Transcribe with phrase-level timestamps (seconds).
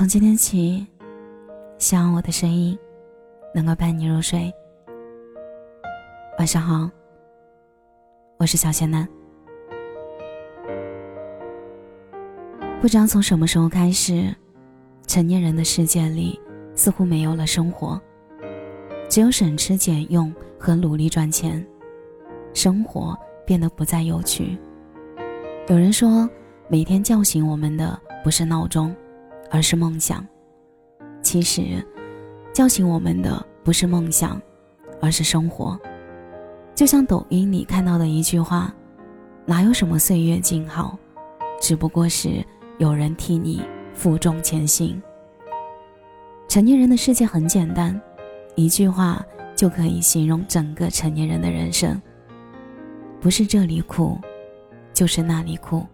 [0.00, 0.86] 从今天起，
[1.76, 2.74] 希望我的声音
[3.54, 4.50] 能够伴你入睡。
[6.38, 6.90] 晚上好，
[8.38, 9.06] 我是小仙男。
[12.80, 14.34] 不知道从什么时候开始，
[15.06, 16.40] 成年人的世界里
[16.74, 18.00] 似乎没有了生活，
[19.06, 21.62] 只有省吃俭用和努力赚钱，
[22.54, 23.14] 生活
[23.44, 24.56] 变得不再有趣。
[25.68, 26.26] 有人说，
[26.68, 28.96] 每天叫醒我们的不是闹钟，
[29.50, 30.26] 而是梦想。
[31.22, 31.84] 其实，
[32.52, 34.40] 叫醒我们的不是梦想，
[35.00, 35.78] 而是生活。
[36.74, 38.74] 就像抖音里看到的一句话
[39.44, 40.98] ：“哪有什么岁月静好，
[41.60, 42.42] 只不过是
[42.78, 45.00] 有人替你负重前行。”
[46.48, 48.00] 成年人的世界很简单，
[48.54, 49.22] 一句话
[49.54, 52.00] 就可以形容整个成年人的人生。
[53.20, 54.18] 不是这里苦，
[54.94, 55.86] 就是那里苦。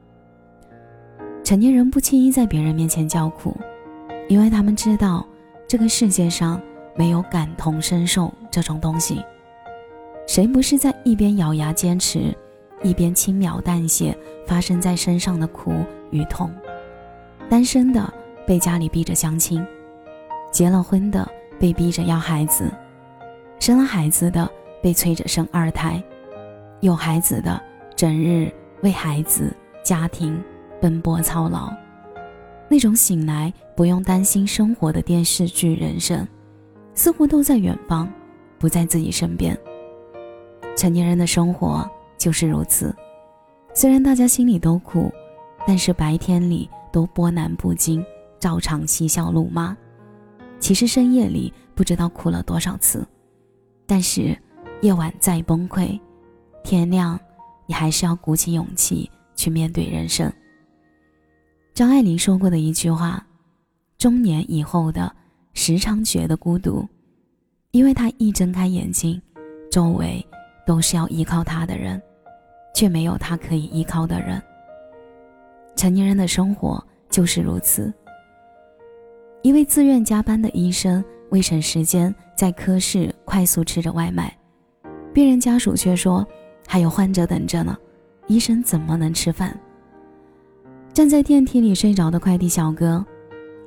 [1.46, 3.56] 成年人不轻易在别人面前叫苦，
[4.28, 5.24] 因为他们知道
[5.68, 6.60] 这个世界上
[6.96, 9.22] 没有感同身受这种东西。
[10.26, 12.36] 谁不是在一边咬牙坚持，
[12.82, 14.12] 一边轻描淡写
[14.44, 15.72] 发生在身上的苦
[16.10, 16.52] 与痛？
[17.48, 18.12] 单身的
[18.44, 19.64] 被家里逼着相亲，
[20.50, 22.68] 结了婚的被逼着要孩子，
[23.60, 24.50] 生了孩子的
[24.82, 26.02] 被催着生二胎，
[26.80, 27.62] 有孩子的
[27.94, 30.42] 整日为孩子家庭
[30.80, 31.72] 奔波操劳，
[32.68, 36.26] 那种醒来不用担心生活的电视剧人生，
[36.94, 38.08] 似乎都在远方，
[38.58, 39.56] 不在自己身边。
[40.76, 41.88] 成年人的生活
[42.18, 42.94] 就是如此，
[43.74, 45.10] 虽然大家心里都苦，
[45.66, 48.04] 但是白天里都波澜不惊，
[48.38, 49.76] 照常嬉笑怒骂。
[50.58, 53.06] 其实深夜里不知道哭了多少次，
[53.86, 54.36] 但是
[54.82, 55.98] 夜晚再崩溃，
[56.62, 57.18] 天亮，
[57.66, 60.32] 你还是要鼓起勇气去面对人生。
[61.76, 63.22] 张爱玲说过的一句话
[63.98, 65.14] ：“中年以后的
[65.52, 66.88] 时常觉得孤独，
[67.70, 69.20] 因为他一睁开眼睛，
[69.70, 70.26] 周围。”
[70.66, 72.02] 都是要依靠他的人，
[72.74, 74.42] 却没有他可以依靠的人。
[75.76, 77.92] 成年人的生活就是如此。
[79.42, 84.36] 一位自愿加班的医生为省时间，在科室快速吃着外卖，
[85.14, 86.26] 病人家属却说
[86.66, 87.76] 还有患者等着呢，
[88.26, 89.56] 医生怎么能吃饭？
[90.96, 93.04] 站在电梯里睡着的快递小哥，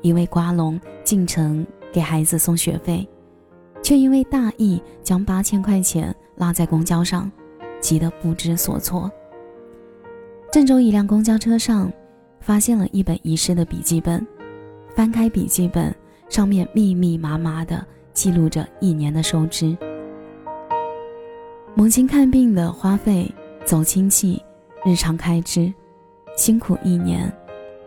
[0.02, 1.64] 一位瓜农进城
[1.94, 3.08] 给孩子送学费，
[3.84, 6.12] 却因为大意将八千块钱。
[6.38, 7.32] 落在公交上，
[7.80, 9.12] 急得不知所措。
[10.52, 11.94] 郑州一辆公交车上，
[12.40, 14.26] 发现了一本遗失的笔记本。
[14.96, 15.96] 翻开笔记本，
[16.30, 19.78] 上面密密麻麻的记录着一年的收支：
[21.76, 23.32] 母亲看病的花费、
[23.66, 24.42] 走亲戚、
[24.84, 25.72] 日常开支，
[26.40, 27.30] 辛苦一年，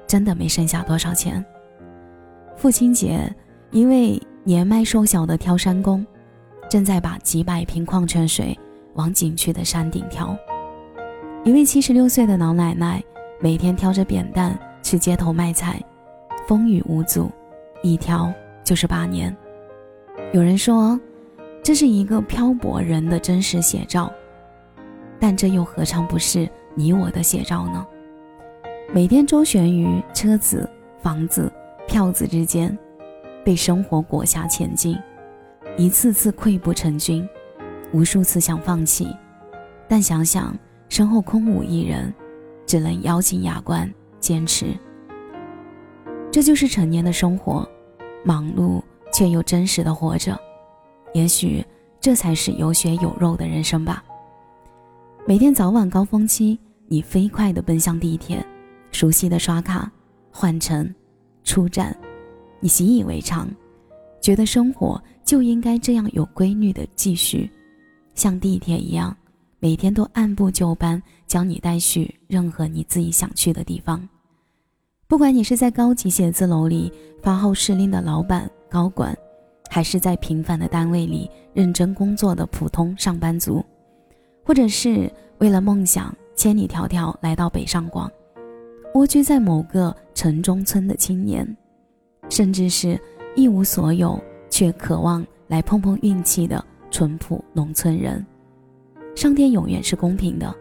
[0.07, 1.43] 真的没剩下多少钱。
[2.55, 3.35] 父亲节，
[3.71, 6.07] 一位年迈瘦小的挑山工。
[6.69, 8.59] 正在把几百瓶矿泉水
[8.93, 10.37] 往景区的山顶挑。
[11.45, 13.03] 一位七十六岁的老奶奶
[13.41, 15.83] 每天挑着扁担去街头卖菜，
[16.47, 17.31] 风雨无阻，
[17.83, 18.31] 一挑
[18.63, 19.35] 就是八年。
[20.35, 21.01] 有人说，
[21.63, 24.13] 这是一个漂泊人的真实写照，
[25.19, 27.87] 但这又何尝不是你我的写照呢？
[28.95, 30.69] 每天周旋于车子、
[31.01, 31.51] 房子、
[31.89, 32.79] 票子之间，
[33.43, 34.95] 被生活裹挟前进。
[35.79, 37.27] 一次次溃不成军，
[37.95, 39.09] 无数次想放弃，
[39.89, 40.55] 但想想
[40.91, 42.13] 身后空无一人，
[42.67, 44.67] 只能咬紧牙关坚持。
[46.31, 47.67] 这就是成年的生活，
[48.23, 50.39] 忙碌却又真实的活着。
[51.15, 51.65] 也许
[51.99, 54.05] 这才是有血有肉的人生吧。
[55.27, 58.45] 每天早晚高峰期，你飞快地奔向地铁，
[58.93, 59.91] 熟悉的刷卡、
[60.31, 60.95] 换乘、
[61.43, 61.97] 出站，
[62.61, 63.51] 你习以为常，
[64.21, 65.03] 觉得生活。
[65.25, 67.49] 就应该这样有规律的继续，
[68.13, 69.17] 像地铁一样，
[69.61, 74.07] 每天都按部就班将你带去任何你自己想去的地方。
[75.07, 76.93] 不管你是在高级写字楼里
[77.23, 79.17] 发号施令的老板高管，
[79.71, 83.65] 还是在平凡的单位里认真工作的普通上班族，
[84.45, 88.11] 或者是为了梦想千里迢迢来到北上广，
[88.95, 91.57] 蜗居在某个城中村的青年，
[92.29, 93.01] 甚至是
[93.35, 94.21] 一无所有。
[94.53, 98.23] 却渴望来碰碰运气的淳朴农村人，
[99.17, 100.55] 上天永远是公平的，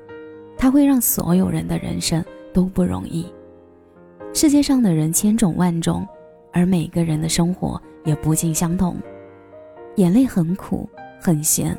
[0.58, 2.24] 他会让所有人的人生
[2.54, 3.26] 都不容易。
[4.34, 6.08] 世界上的人千种万种，
[6.54, 8.96] 而每个人的生活也不尽相同。
[9.98, 10.88] 眼泪很苦
[11.20, 11.78] 很咸，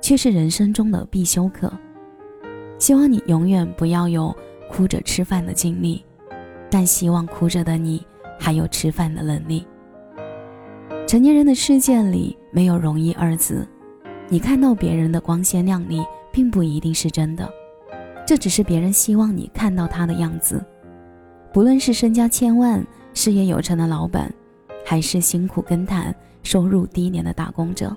[0.00, 1.68] 却是人生中的必修课。
[2.78, 4.32] 希望你永远不要有
[4.70, 6.02] 哭着吃饭的经历，
[6.70, 8.06] 但希望哭着的你
[8.38, 9.66] 还有吃饭的能力。
[11.08, 13.66] 成年人的世界里没有容易二字，
[14.28, 16.00] 你看到别人的光鲜亮丽，
[16.30, 17.50] 并不一定是真的，
[18.24, 20.64] 这只是别人希望你看到他的样子。
[21.52, 24.32] 不论是身家千万、事业有成的老板，
[24.86, 26.14] 还是辛苦耕谈、
[26.44, 27.94] 收入低廉的打工者，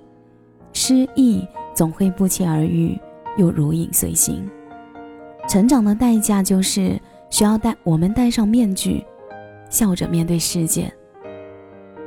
[0.73, 2.99] 失意总会不期而遇，
[3.37, 4.49] 又如影随形。
[5.47, 6.99] 成长的代价就是
[7.29, 9.03] 需要戴我们戴上面具，
[9.69, 10.91] 笑着面对世界。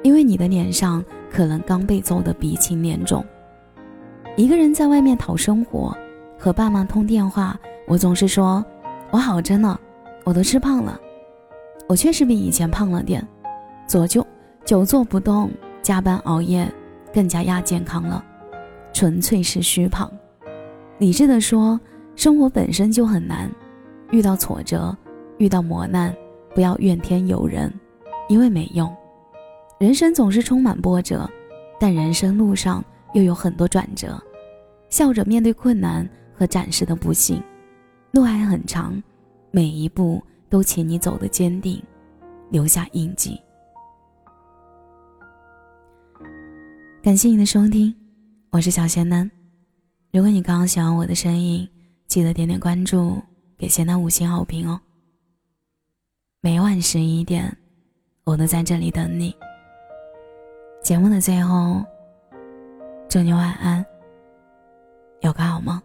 [0.03, 3.25] 因为你的脸上可能刚被揍得鼻青脸肿。
[4.37, 5.97] 一个人在外面讨生活，
[6.39, 8.65] 和爸妈通电话，我总是说
[9.11, 9.79] ：“我好着呢，
[10.25, 11.01] 我都吃胖了。”
[11.89, 13.27] 我确实比以前胖了点，
[13.87, 14.27] 左就
[14.65, 15.51] 久坐不动，
[15.83, 16.71] 加班熬夜，
[17.13, 18.25] 更加亚健康了，
[18.93, 20.11] 纯粹是虚胖。
[20.99, 21.79] 理智的说，
[22.17, 23.49] 生活本身就很难，
[24.11, 24.97] 遇到挫折，
[25.39, 26.13] 遇到磨难，
[26.55, 27.73] 不要怨天尤人，
[28.29, 28.93] 因为没用。
[29.79, 31.31] 人生总是充满波折，
[31.79, 34.21] 但人生路上又有很多转折，
[34.89, 37.41] 笑着面对困难和暂时的不幸，
[38.13, 39.01] 路还很长，
[39.53, 40.21] 每一步。
[40.49, 41.83] 都请你走得坚定，
[42.51, 43.37] 留下印记。
[47.03, 47.93] 感谢你的收听，
[48.51, 49.29] 我是小仙男。
[50.13, 51.69] 如果你刚刚喜欢我的声音，
[52.07, 53.23] 记得点点关注，
[53.59, 54.81] 给仙男五星好评哦。
[56.41, 57.57] 每晚十一点，
[58.25, 59.35] 我都在这里等你。
[60.83, 61.85] 节目的最后，
[63.09, 63.85] 祝你晚安，
[65.21, 65.83] 有个好梦。